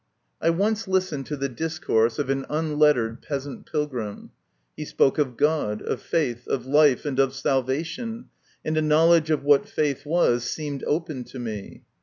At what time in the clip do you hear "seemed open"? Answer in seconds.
10.43-11.23